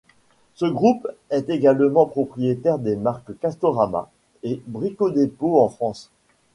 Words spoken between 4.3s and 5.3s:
et Brico